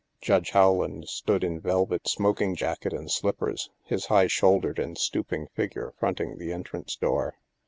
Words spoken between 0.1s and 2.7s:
Judge Rowland stood in velvet smoking